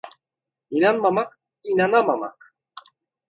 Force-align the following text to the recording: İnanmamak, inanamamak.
İnanmamak, 0.71 1.39
inanamamak. 1.63 2.55